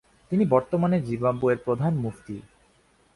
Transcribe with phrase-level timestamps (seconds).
[0.31, 2.37] তিনি বর্তমানে জিম্বাবুয়ের প্রধান মুফতি।